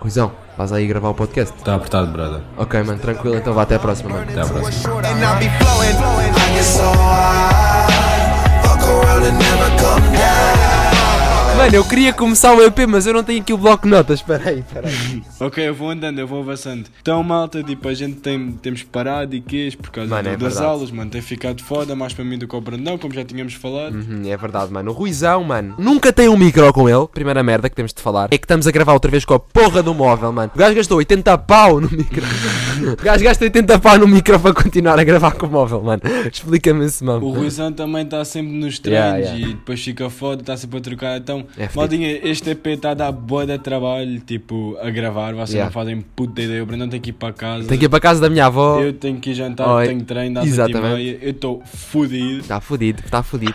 [0.00, 1.54] Ruizão, vais aí gravar o podcast?
[1.56, 2.40] Está apertado, brother.
[2.56, 4.22] Ok, mano, tranquilo, então vá até a próxima, mano.
[4.30, 4.94] Até à próxima.
[4.94, 6.30] and I be flowing.
[6.30, 10.29] I get so high, fuck around and never come down.
[11.60, 14.20] Mano, eu queria começar o EP, mas eu não tenho aqui o bloco de notas.
[14.20, 15.22] Espera aí, espera aí.
[15.40, 16.84] Ok, eu vou andando, eu vou avançando.
[17.00, 20.36] Então, malta, tipo, a gente tem, temos parado e quês por causa Mano, do- é
[20.36, 20.66] das verdade.
[20.66, 21.10] aulas, mano.
[21.10, 23.94] Tem ficado foda, mais para mim do que ao Brandão, como já tínhamos falado.
[23.94, 24.90] Uhum, é verdade, mano.
[24.90, 27.06] O Ruizão, mano, nunca tem um micro com ele.
[27.08, 29.40] Primeira merda que temos de falar é que estamos a gravar outra vez com a
[29.40, 30.50] porra do móvel, mano.
[30.54, 32.22] O gajo gastou 80 pau no micro.
[33.00, 36.02] o gajo gasta 80 pau no micro para continuar a gravar com o móvel, mano.
[36.30, 37.24] Explica-me isso, mano.
[37.24, 39.40] O Ruizão também está sempre nos treinos Yeah, yeah.
[39.52, 41.16] e depois fica foda, está sempre a trocar.
[41.18, 45.32] Então, É maldinha, este EP está a dar boa de trabalho, tipo, a gravar.
[45.34, 45.64] Vocês Yeah.
[45.66, 46.62] não fazem puta ideia.
[46.62, 47.66] O Brandão tem que ir para casa.
[47.66, 48.80] Tenho que ir para casa da minha avó.
[48.80, 49.86] Eu tenho que ir jantar, Oi.
[49.88, 50.94] tenho treino às 8 e Exatamente.
[50.94, 51.18] meia.
[51.22, 52.40] Eu estou fodido.
[52.40, 53.54] Está fodido, está fodido.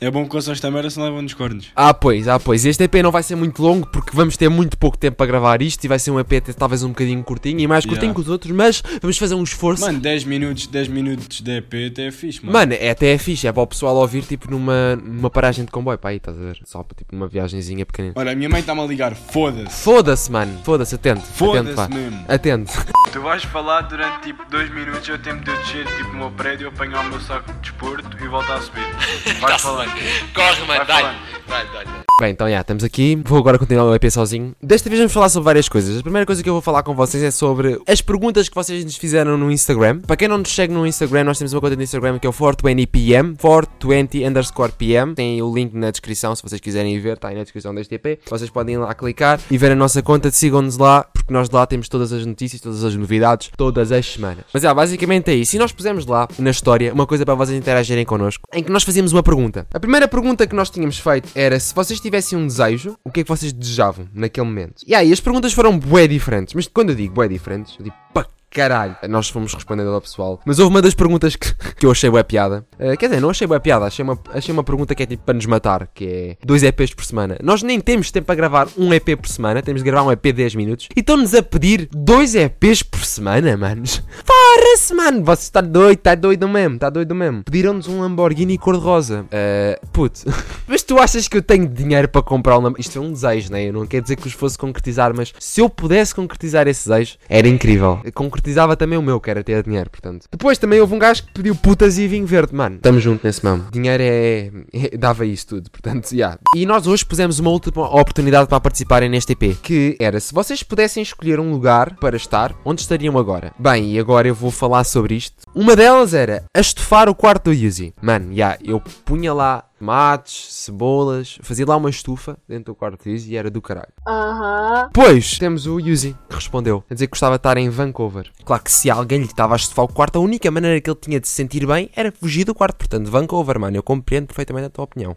[0.00, 1.66] É bom que ouçam esta merda, se não levam nos cornos.
[1.74, 2.64] Ah, pois, ah, pois.
[2.64, 5.60] Este EP não vai ser muito longo porque vamos ter muito pouco tempo para gravar
[5.62, 8.14] isto e vai ser um EP até talvez um bocadinho curtinho e mais curtinho Yeah.
[8.14, 9.82] que os outros, mas vamos fazer um esforço.
[9.82, 12.52] Mano, 10 minutos, 10 minutos de EP até é fixe, mano.
[12.58, 15.70] Mano, é até é fixe, é para o pessoal ouvir tipo numa, numa paragem de
[15.70, 16.58] comboio, pá aí, estás a ver?
[16.68, 18.12] Só para tipo uma viagenzinha pequenina.
[18.14, 19.82] Olha, a minha mãe está-me a ligar, foda-se.
[19.82, 21.20] Foda-se, mano, foda-se, atende.
[21.20, 21.88] atende, Foda-se pá.
[21.88, 22.24] mesmo.
[22.28, 22.72] Atende.
[23.10, 26.30] Tu vais falar durante tipo 2 minutos, eu tempo de eu descer tipo no meu
[26.30, 28.84] prédio, apanhar o meu saco de desporto e voltar a subir.
[29.40, 29.92] Vais falando.
[30.34, 32.07] Corre, Vai falando.
[32.20, 33.14] Bem, então já, estamos aqui.
[33.24, 34.52] Vou agora continuar o EP sozinho.
[34.60, 36.00] Desta vez vamos falar sobre várias coisas.
[36.00, 38.84] A primeira coisa que eu vou falar com vocês é sobre as perguntas que vocês
[38.84, 40.00] nos fizeram no Instagram.
[40.00, 42.30] Para quem não nos segue no Instagram, nós temos uma conta no Instagram que é
[42.30, 45.14] o 420pm, 420 underscore pm.
[45.14, 48.18] Tem o link na descrição se vocês quiserem ver, está aí na descrição deste EP.
[48.28, 50.28] Vocês podem ir lá clicar e ver a nossa conta.
[50.32, 54.44] Sigam-nos lá, porque nós lá temos todas as notícias, todas as novidades, todas as semanas.
[54.52, 55.54] Mas é, basicamente é isso.
[55.54, 58.82] E nós pusemos lá na história uma coisa para vocês interagirem connosco, em que nós
[58.82, 59.66] fazíamos uma pergunta.
[59.72, 63.20] A primeira pergunta que nós tínhamos feito era se vocês tivessem um desejo, o que
[63.20, 64.82] é que vocês desejavam naquele momento?
[64.86, 67.96] E aí, as perguntas foram bué diferentes, mas quando eu digo bué diferentes, eu digo
[68.14, 68.96] pá caralho.
[69.08, 70.40] Nós fomos respondendo ao pessoal.
[70.44, 72.64] Mas houve uma das perguntas que, que eu achei bué piada.
[72.78, 75.24] Eh, quer dizer, não achei bué piada, achei uma, achei uma pergunta que é tipo
[75.24, 77.36] para nos matar, que é dois EPs por semana.
[77.42, 80.22] Nós nem temos tempo para gravar um EP por semana, temos de gravar um EP
[80.22, 80.88] de 10 minutos.
[80.96, 84.02] E estão-nos a pedir dois EPs por semana, manos.
[84.24, 85.24] Fora-se, mano.
[85.24, 87.42] Você está doido, está doido mesmo, está doido mesmo.
[87.44, 89.24] Pediram-nos um Lamborghini cor-de-rosa.
[89.24, 90.20] Uh, puto.
[90.66, 92.80] mas tu achas que eu tenho dinheiro para comprar um Lamborghini?
[92.80, 93.68] Isto é um desejo, né?
[93.68, 97.16] Eu não quero dizer que os fosse concretizar, mas se eu pudesse concretizar esse desejo,
[97.28, 98.00] era incrível.
[98.04, 100.26] Eu concretizava também o meu, que era ter dinheiro, portanto.
[100.30, 102.76] Depois também houve um gajo que pediu putas e vinho verde, mano.
[102.76, 103.66] Estamos juntos nesse mesmo.
[103.70, 106.38] Dinheiro é, é- dava isso tudo, portanto, já.
[106.54, 110.62] E nós hoje pusemos uma última oportunidade para participarem neste EP, que era se vocês
[110.62, 113.52] pudessem escolher um lugar para estar, onde estariam agora?
[113.58, 115.42] Bem, e agora eu vou falar sobre isto.
[115.54, 117.92] Uma delas era a estufar o quarto do Yuzi.
[118.00, 123.32] Mano, já, eu punha lá tomates, cebolas, fazia lá uma estufa dentro do quarto Yuzi
[123.32, 123.92] e era do caralho.
[124.06, 124.90] Aham.
[124.92, 128.30] Depois temos o Yuzi, que respondeu a dizer que gostava de estar em Vancouver.
[128.44, 130.98] Claro que se alguém lhe estava a estufar o quarto, a única maneira que ele
[131.00, 132.76] tinha de se sentir bem era fugir do quarto.
[132.76, 135.16] Portanto, Vancouver, mano, eu compreendo perfeitamente a tua opinião.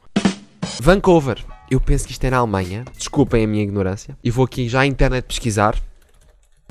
[0.79, 2.85] Vancouver, eu penso que isto é na Alemanha.
[2.97, 4.17] Desculpem a minha ignorância.
[4.23, 5.75] E vou aqui já à internet pesquisar.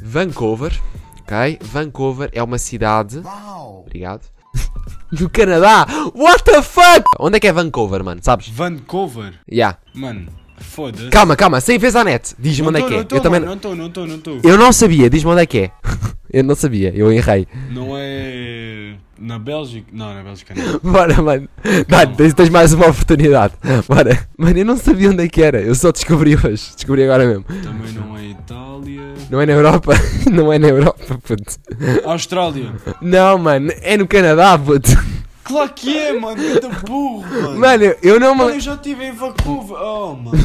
[0.03, 0.73] Vancouver,
[1.21, 1.59] ok?
[1.61, 3.23] Vancouver é uma cidade.
[3.85, 4.40] Obrigado.
[5.13, 5.87] Do Canadá!
[6.15, 7.05] What the fuck?
[7.19, 8.21] Onde é que é Vancouver, mano?
[8.23, 8.49] Sabes?
[8.49, 9.35] Vancouver.
[9.51, 9.79] Yeah.
[9.95, 10.29] Mano,
[10.59, 11.09] foda-se.
[11.09, 12.35] Calma, calma, sem vez à net.
[12.39, 12.97] Diz-me onde é que é.
[12.99, 13.41] Não tô, eu também.
[13.41, 14.41] mano, não estou, não estou, não estou.
[14.45, 15.71] Eu não sabia, diz-me onde é que é.
[16.33, 17.47] eu não sabia, eu errei.
[17.71, 19.87] Não é na Bélgica?
[19.93, 20.79] Não, na Bélgica não.
[20.93, 21.49] Bora, mano.
[21.89, 23.55] Dá, tens, tens mais uma oportunidade.
[23.87, 24.27] Bora.
[24.39, 25.61] Mano, eu não sabia onde é que era.
[25.61, 26.73] Eu só descobri hoje.
[26.75, 27.45] Descobri agora mesmo.
[27.45, 28.10] Também não é.
[29.31, 29.93] Não é na Europa.
[30.31, 31.59] Não é na Europa, puto.
[32.05, 32.73] Austrália.
[33.01, 33.73] Não, mano.
[33.81, 34.91] É no Canadá, puto.
[35.45, 36.37] Claro que é, mano.
[36.37, 37.59] Que burro, mano.
[37.59, 39.77] Mano, eu não Mano, eu já estive em Vancouver.
[39.77, 40.39] Oh, mano.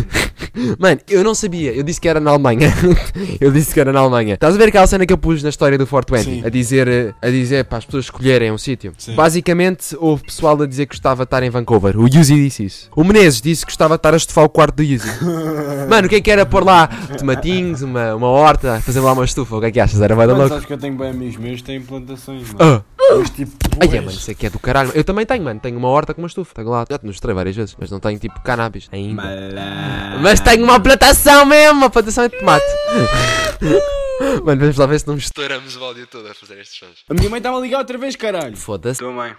[0.80, 1.74] Mano, eu não sabia.
[1.74, 2.74] Eu disse que era na Alemanha.
[3.40, 4.36] eu disse que era na Alemanha.
[4.36, 6.42] Estás a ver aquela cena que eu pus na história do 420?
[6.42, 6.46] Sim.
[6.46, 8.94] A dizer, a dizer para as pessoas escolherem um sítio.
[9.16, 11.98] Basicamente, houve pessoal a dizer que gostava de estar em Vancouver.
[11.98, 12.90] O Yuzi disse isso.
[12.96, 15.10] O Menezes disse que gostava de estar a estufar o quarto do Yuzi.
[15.90, 16.88] Mano, o que é que era pôr lá
[17.18, 19.56] tomatinhos, uma, uma horta, fazer lá uma estufa?
[19.56, 20.02] O que é que achas?
[20.02, 20.50] Era Mano, louco.
[20.50, 22.84] sabes que eu tenho bem amigos meus que têm plantações, mano.
[22.88, 22.95] Ah.
[23.18, 24.92] Mas tipo, Ai, é, mano, isso aqui é do caralho.
[24.94, 25.60] Eu também tenho, mano.
[25.60, 26.54] Tenho uma horta com uma estufa.
[26.54, 26.86] Tenho lá.
[26.90, 27.76] Já te mostrei várias vezes.
[27.78, 29.22] Mas não tenho tipo cannabis ainda.
[29.22, 30.22] Malandro.
[30.22, 31.80] Mas tenho uma plantação mesmo.
[31.80, 32.66] Uma plantação de tomate.
[34.44, 37.04] mano, vamos lá ver se não estouramos o áudio todo a fazer estes sons.
[37.10, 38.56] A minha mãe está-me a ligar outra vez, caralho.
[38.56, 39.00] Foda-se.
[39.00, 39.36] Tua mãe.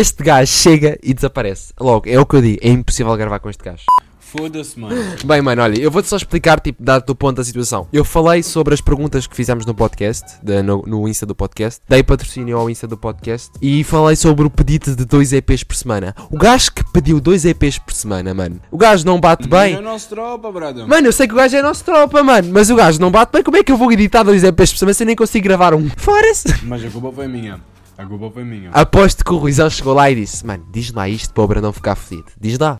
[0.00, 1.72] Este gajo chega e desaparece.
[1.78, 2.58] Logo, é o que eu digo.
[2.62, 3.84] É impossível gravar com este gajo.
[4.30, 4.94] Foda-se, mano.
[5.24, 7.88] Bem, mano, olha, eu vou-te só explicar, tipo, dado o ponto da situação.
[7.92, 11.80] Eu falei sobre as perguntas que fizemos no podcast, de- no, no Insta do podcast,
[11.88, 15.74] dei patrocínio ao Insta do podcast e falei sobre o pedido de dois EPs por
[15.74, 16.14] semana.
[16.30, 19.76] O gajo que pediu dois EPs por semana, mano, o gajo não bate é bem.
[19.76, 20.86] o nosso tropa, brother.
[20.86, 23.32] Mano, eu sei que o gajo é nosso tropa, mano, mas o gajo não bate
[23.32, 23.42] bem.
[23.42, 25.72] Como é que eu vou editar dois EPs por semana se eu nem consigo gravar
[25.74, 25.88] um?
[25.96, 26.54] Fora-se!
[26.64, 27.60] Mas a culpa foi minha.
[27.96, 28.70] A culpa foi minha.
[28.72, 31.72] Aposto que o Ruizão chegou lá e disse: Mano, diz lá isto para o Brandão
[31.72, 32.26] ficar fedido.
[32.40, 32.76] Diz lá.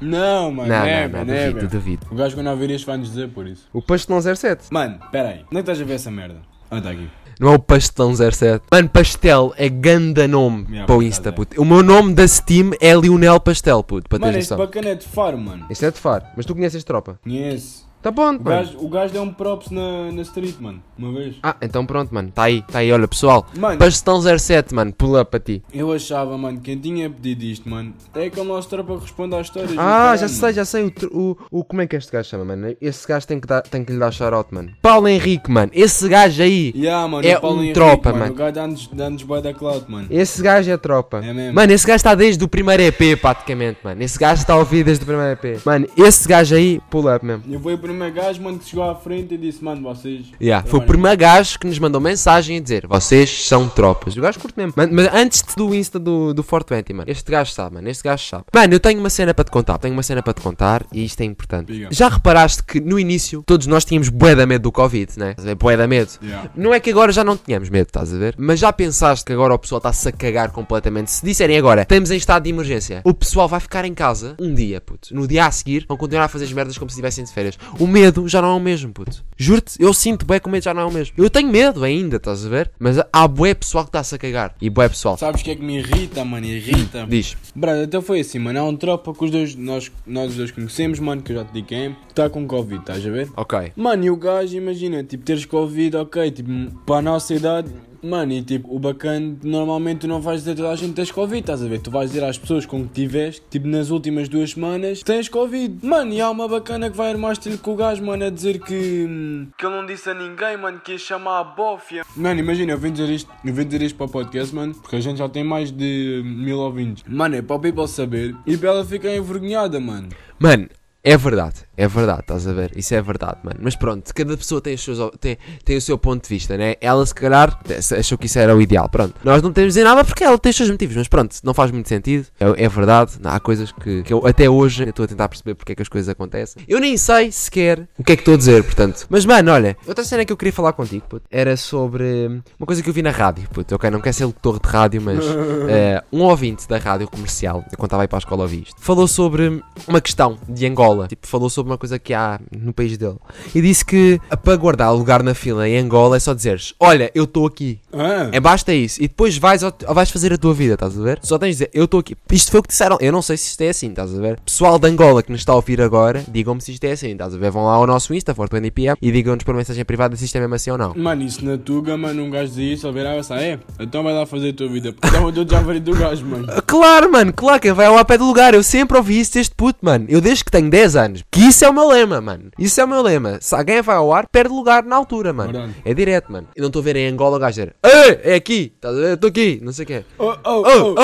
[0.00, 0.68] Não, mano.
[0.68, 1.52] Não, neva, não, não, neva.
[1.52, 2.06] duvido, duvido.
[2.10, 3.66] O gajo quando ouvir isto vai-nos dizer por isso.
[3.72, 4.66] O pastelão 07.
[4.70, 5.40] Mano, pera aí.
[5.46, 6.36] Onde é que estás a ver essa merda?
[6.70, 7.08] Ah, tá aqui.
[7.40, 8.64] Não é o pastelão 07.
[8.70, 11.32] Mano, pastel é ganda nome Yeah, para o Insta, é.
[11.32, 11.60] puto.
[11.60, 15.06] O meu nome da Steam é Lionel Pastel, puto, para Mano, este bacana é de
[15.06, 15.66] faro, mano.
[15.70, 17.18] Este é de Faro, mas tu conheces tropa.
[17.22, 17.87] Conhece.
[18.00, 20.80] Tá bom, O gajo, o gajo deu um props na, na street, mano.
[20.96, 21.34] Uma vez.
[21.42, 22.30] Ah, então pronto, mano.
[22.32, 22.92] Tá aí, tá aí.
[22.92, 23.44] Olha, pessoal.
[23.56, 24.92] Mano, Pastelão 07, mano.
[24.92, 25.62] Pull up para ti.
[25.72, 29.46] eu achava, mano, quem tinha pedido isto, mano, é aquele nosso tropa que responde às
[29.46, 29.72] histórias.
[29.76, 30.84] Ah, já sei, já sei.
[30.84, 32.74] O, tr- o, o- Como é que este gajo chama, mano?
[32.80, 34.70] Esse gajo tem que, dar, tem que lhe dar shout-out, mano.
[34.80, 35.70] Paulo Henrique, mano.
[35.74, 36.72] Esse gajo aí.
[36.76, 38.32] Yeah, mano, É o Paulo um Henrique, tropa, mano.
[38.32, 40.06] O gajo dá-nos dá-nos bué da cloud, mano.
[40.10, 41.18] Esse gajo é tropa.
[41.24, 41.54] É mesmo.
[41.54, 44.00] Mano, esse gajo está desde o primeiro EP, praticamente, mano.
[44.02, 45.60] Esse gajo está a ouvir desde o primeiro EP.
[45.66, 47.42] Mano, esse gajo aí, pull up mesmo.
[47.52, 50.26] Eu o primeiro gajo, mano, que chegou à frente e disse, mano, vocês.
[50.40, 54.16] Yeah, foi o primeiro gajo que nos mandou mensagem a dizer Vocês são tropas.
[54.16, 54.74] O gajo curte mesmo.
[54.76, 57.10] Mano, mas antes do Insta do, do 420, mano.
[57.10, 57.88] Este gajo sabe, mano.
[57.88, 58.44] Este gajo sabe.
[58.54, 59.78] Mano, eu tenho uma cena para te contar.
[59.78, 61.72] Tenho uma cena para te contar e isto é importante.
[61.72, 61.88] Diga.
[61.90, 65.30] Já reparaste que no início todos nós tínhamos bué da medo do Covid, né?
[65.30, 65.54] Estás a ver?
[65.54, 66.10] Bué da medo.
[66.22, 66.50] Yeah.
[66.54, 68.34] Não é que agora já não tenhamos medo, estás a ver?
[68.38, 71.10] Mas já pensaste que agora o pessoal está-se a cagar completamente?
[71.10, 74.52] Se disserem agora, estamos em estado de emergência, o pessoal vai ficar em casa um
[74.54, 75.14] dia, puto.
[75.14, 77.58] No dia a seguir, vão continuar a fazer as merdas como se estivessem de férias.
[77.78, 79.24] O medo já não é o mesmo, puto.
[79.36, 81.14] Juro-te, eu sinto bué que o medo já não é o mesmo.
[81.16, 82.72] Eu tenho medo ainda, estás a ver?
[82.76, 84.56] Mas há bué pessoal que está-se a cagar.
[84.60, 85.16] E bué pessoal.
[85.16, 86.44] Sabes o que é que me irrita, mano?
[86.44, 87.06] Irrita.
[87.08, 87.36] Diz.
[87.54, 88.58] Brother, então foi assim, mano.
[88.58, 91.44] Há um tropa que os dois, nós, nós os dois conhecemos, mano, que eu já
[91.44, 93.28] te digo quem é, está com Covid, estás a ver?
[93.36, 93.72] Ok.
[93.76, 96.50] Mano, e o gajo, imagina, tipo, teres Covid, ok, tipo,
[96.84, 97.70] para a nossa idade,
[98.02, 100.96] mano, e tipo, o bacana, normalmente tu não vais dizer a toda a gente que
[100.96, 101.80] tens Covid, estás a ver?
[101.80, 105.78] Tu vais dizer às pessoas com que tiveste, tipo, nas últimas duas semanas, tens Covid.
[105.86, 109.46] Mano, e há uma bacana que vai armar-te com o gajo, mano, a dizer que.
[109.56, 112.02] que ele não disse a ninguém, mano, que ia chamar a bófia.
[112.16, 114.96] Mano, imagina, eu vim dizer isto, eu vim dizer isto para o podcast, mano, porque
[114.96, 117.04] a gente já tem mais de mil ouvintes.
[117.06, 120.08] Mano, é para o people saber e para ela ficar envergonhada, mano.
[120.40, 120.68] Mano,
[121.02, 122.72] é verdade, é verdade, estás a ver?
[122.76, 123.60] Isso é verdade, mano.
[123.62, 126.74] Mas pronto, cada pessoa tem, seus, tem, tem o seu ponto de vista, né?
[126.80, 127.56] Ela, se calhar,
[127.96, 128.88] achou que isso era o ideal.
[128.88, 131.36] Pronto, nós não temos de dizer nada porque ela tem os seus motivos, mas pronto,
[131.44, 132.26] não faz muito sentido.
[132.40, 135.70] É, é verdade, há coisas que, que eu até hoje estou a tentar perceber porque
[135.70, 136.64] é que as coisas acontecem.
[136.66, 139.06] Eu nem sei sequer o que é que estou a dizer, portanto.
[139.08, 142.66] Mas, mano, olha, outra cena que eu queria falar contigo, puto, era sobre hum, uma
[142.66, 143.76] coisa que eu vi na rádio, puto.
[143.76, 145.24] Ok, não quero ser locutor de rádio, mas
[145.70, 148.74] eh, um ouvinte da rádio comercial, eu quando estava aí para a escola ouvi isto,
[148.80, 150.87] falou sobre uma questão de Angola.
[151.08, 153.16] Tipo, falou sobre uma coisa que há no país dele.
[153.54, 157.24] E disse que para guardar lugar na fila em Angola é só dizeres: Olha, eu
[157.24, 157.78] estou aqui.
[157.92, 158.98] Ah, É basta isso.
[159.02, 161.18] E depois vais, vais fazer a tua vida, estás a ver?
[161.22, 162.16] Só tens de dizer: Eu estou aqui.
[162.32, 162.96] Isto foi o que disseram.
[163.00, 164.38] Eu não sei se isto é assim, estás a ver?
[164.40, 167.34] Pessoal de Angola que nos está a ouvir agora, digam-me se isto é assim, estás
[167.34, 167.50] a ver?
[167.50, 170.54] Vão lá ao nosso Insta, ForToNPM, e digam-nos por mensagem privada se isto é mesmo
[170.54, 170.94] assim ou não.
[170.94, 174.12] Mano, isso na Tuga, mano, um gajo dizia isso, ele virava assim, é, então vai
[174.14, 174.92] lá fazer a tua vida.
[174.92, 176.46] Porque todo já varido do gajo, mano.
[176.68, 178.52] Claro, mano, claro que vai ao pé do lugar.
[178.54, 180.04] Eu sempre ouvi isso deste puto, mano.
[180.08, 181.22] Eu desde que tenho 10 anos.
[181.30, 182.50] Que isso é o meu lema, mano.
[182.58, 183.38] Isso é o meu lema.
[183.40, 185.52] Se alguém vai ao ar, perde lugar na altura, mano.
[185.52, 185.74] Verdade.
[185.84, 186.48] É direto, mano.
[186.54, 189.14] Eu não estou a ver em Angola o gajo é aqui, ver?
[189.14, 190.04] Estou aqui, não sei o quê.
[190.18, 190.94] Oh, oh, Oh,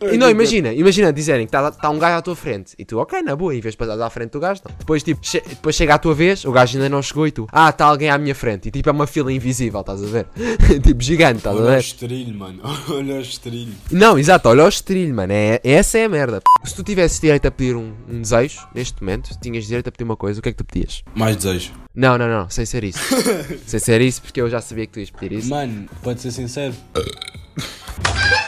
[0.00, 0.08] oh.
[0.08, 2.98] E não, imagina, imagina dizerem que está tá um gajo à tua frente e tu,
[2.98, 4.74] ok, na boa, em vez de passar à frente do gajo, não.
[4.78, 7.46] Depois, tipo, che- depois chega à tua vez, o gajo ainda não chegou e tu,
[7.52, 8.68] ah, está alguém à minha frente.
[8.68, 10.26] E tipo, é uma fila invisível, estás a ver?
[10.82, 11.80] tipo, gigante, estás a Olha o ver?
[11.80, 12.60] estrilho, mano.
[12.90, 13.72] Olha o estrilho.
[13.90, 15.32] Não, exato, olha o estrilho, mano.
[15.32, 16.40] É, essa é a merda.
[16.64, 20.04] Se tu tivesses direito a pedir um, um desejo, neste momento, tinhas direito a pedir
[20.04, 21.02] uma coisa, o que é que tu pedias?
[21.14, 21.72] Mais desejo.
[21.94, 23.00] Não, não, não, sem ser isso.
[23.66, 25.50] sem ser isso, porque eu já sabia que tu ias pedir isso.
[25.50, 26.74] Mano, pode ser sincero.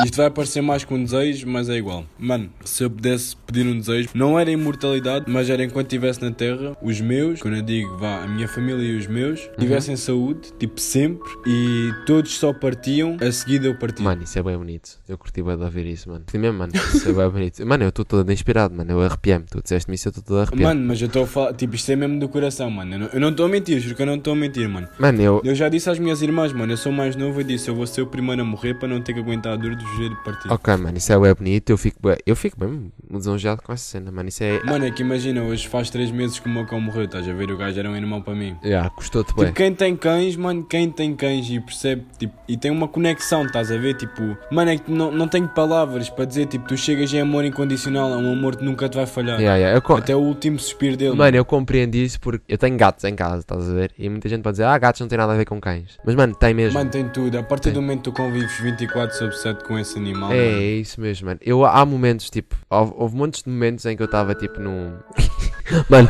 [0.00, 2.04] Isto vai parecer mais que um desejo, mas é igual.
[2.18, 6.30] Mano, se eu pudesse pedir um desejo, não era imortalidade, mas era enquanto estivesse na
[6.30, 10.52] Terra, os meus, quando eu digo vá, a minha família e os meus, tivessem saúde,
[10.58, 14.04] tipo sempre, e todos só partiam, a seguir eu partia.
[14.04, 14.90] Mano, isso é bem bonito.
[15.08, 16.20] Eu curti bem de ouvir isso, mano.
[16.24, 16.72] Curti mesmo, mano.
[16.74, 17.66] Isso é bem bonito.
[17.66, 18.90] Mano, eu estou todo inspirado, mano.
[18.92, 19.44] Eu arrepiei-me.
[19.50, 20.62] Tu disseste-me isso, eu estou todo arrepiado.
[20.62, 22.94] Mano, mas eu estou a falar, tipo, isto é mesmo do coração, mano.
[22.94, 24.86] Eu não- Eu não estou a mentir, juro que eu não estou a mentir, mano.
[24.98, 25.40] Mano, eu.
[25.44, 27.86] Eu já disse às minhas irmãs, mano, eu sou mais novo e disse, eu vou
[27.86, 30.52] ser o primeiro a morrer para não ter que aguentar a dor dos joelho partido.
[30.54, 31.70] Ok, mano, isso é bonito.
[31.70, 34.28] Eu fico, bué- eu fico bem lisonjeado com essa cena, mano.
[34.28, 34.62] Isso é.
[34.64, 37.32] Mano, é que imagina, hoje faz 3 meses que o meu cão morreu, estás a
[37.32, 37.50] ver?
[37.50, 38.56] O gajo era um irmão para mim.
[38.64, 39.46] Yeah, custou-te bué.
[39.46, 43.44] Tipo, quem tem cães, mano, quem tem cães e percebe, tipo, e tem uma conexão,
[43.44, 43.94] estás a ver?
[43.94, 47.44] Tipo, mano, é que não, não tenho palavras para dizer, tipo, tu chegas em amor
[47.44, 49.38] incondicional, é um amor que nunca te vai falhar.
[49.40, 51.16] Yeah, yeah, eu co- Até o último suspiro dele.
[51.16, 53.92] Mano, eu compreendo isso porque eu tenho gatos em casa, estás a ver?
[53.98, 55.98] E muita gente pode dizer, ah, gatos não tem nada a ver com cães.
[56.04, 56.78] Mas, mano, tem mesmo.
[56.78, 57.38] Mano, tem tudo.
[57.38, 60.50] A partir do momento que tu convives 24 sobre 7 com esse animal, É, é
[60.50, 61.40] mano, isso mesmo, mano.
[61.42, 64.92] Eu, há momentos, tipo, houve, houve montes de momentos em que eu estava, tipo, num.
[65.88, 66.08] mano,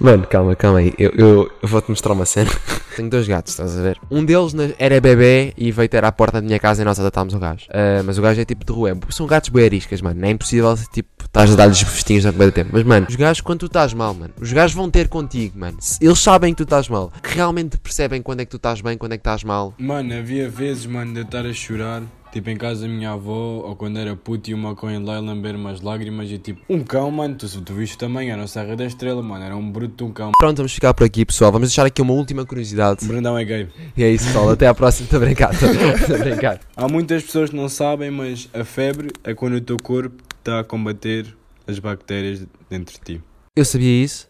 [0.00, 0.92] mano, calma, calma aí.
[0.98, 2.50] Eu, eu, eu vou-te mostrar uma cena.
[2.94, 3.98] Tenho dois gatos, estás a ver?
[4.10, 7.00] Um deles na- era bebê e veio ter à porta da minha casa e nós
[7.00, 7.64] adotámos o gajo.
[7.70, 8.94] Ah, mas o gajo é tipo de rua.
[9.08, 10.20] São gatos boeriscas, mano.
[10.20, 12.70] Não é impossível, tipo, estás a dar-lhes festinhos durante muito tempo.
[12.72, 15.78] Mas, mano, os gajos, quando tu estás mal, mano, os gajos vão ter contigo, mano.
[16.02, 17.10] Eles sabem que tu estás mal.
[17.22, 19.72] Que realmente percebem quando é que tu estás bem, quando é que estás mal.
[19.78, 23.62] Mano, havia vezes, mano, de eu estar a chorar, tipo em casa da minha avó,
[23.66, 27.10] ou quando era puto e uma cão lá lamber umas lágrimas e tipo, um cão,
[27.10, 30.04] mano, tu, tu viste também, era a Serra da Estrela, mano, era um bruto de
[30.04, 30.32] um cão.
[30.38, 31.52] Pronto, vamos ficar por aqui, pessoal.
[31.52, 33.04] Vamos deixar aqui uma última curiosidade.
[33.04, 33.68] O Brandão é gay.
[33.96, 34.50] E é isso, pessoal.
[34.50, 35.04] Até à próxima.
[35.04, 35.52] Estou brincar.
[36.74, 40.60] Há muitas pessoas que não sabem, mas a febre é quando o teu corpo está
[40.60, 41.36] a combater
[41.66, 43.22] as bactérias dentro de ti.
[43.54, 44.28] Eu sabia isso,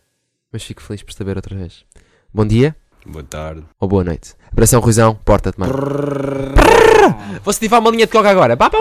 [0.52, 1.84] mas fico feliz por saber outra vez.
[2.34, 2.74] Bom dia
[3.06, 3.62] Boa tarde.
[3.80, 4.34] ou boa noite.
[4.52, 5.72] Operação Ruizão, porta-te, mano.
[7.42, 8.56] Vou ativar uma linha de coca agora.
[8.56, 8.78] Pá, pá.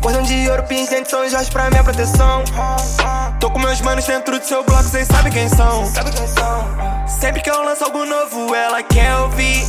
[0.00, 2.44] Cordão de ouro, pingente, são joias pra minha proteção.
[3.40, 5.84] Tô com meus manos dentro do seu bloco, cês sabem quem são.
[7.08, 9.64] Sempre que eu lanço algo novo, ela quer ouvir.